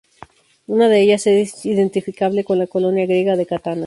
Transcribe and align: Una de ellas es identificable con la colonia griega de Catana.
Una 0.65 0.89
de 0.89 0.99
ellas 0.99 1.27
es 1.27 1.63
identificable 1.63 2.43
con 2.43 2.57
la 2.57 2.65
colonia 2.65 3.05
griega 3.05 3.35
de 3.35 3.45
Catana. 3.45 3.79